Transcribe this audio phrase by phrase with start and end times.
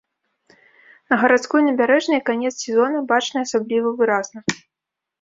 [1.13, 4.39] На гарадской набярэжнай канец сезона бачны асабліва выразна.